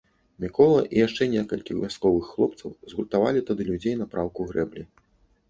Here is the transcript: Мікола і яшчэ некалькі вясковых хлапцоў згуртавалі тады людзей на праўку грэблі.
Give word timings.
Мікола 0.43 0.77
і 0.93 1.03
яшчэ 1.07 1.27
некалькі 1.33 1.77
вясковых 1.81 2.25
хлапцоў 2.31 2.71
згуртавалі 2.93 3.45
тады 3.53 3.69
людзей 3.69 3.95
на 4.03 4.11
праўку 4.17 4.51
грэблі. 4.51 4.83